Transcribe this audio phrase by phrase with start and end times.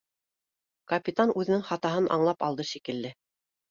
[0.93, 3.19] Капитан үҙенең хатаһын аңлап алды шикелле